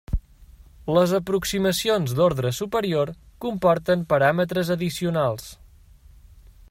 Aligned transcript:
Les 0.97 1.11
aproximacions 1.17 2.15
d'ordre 2.19 2.51
superior 2.61 3.13
comporten 3.47 4.07
paràmetres 4.15 4.73
addicionals. 4.79 5.47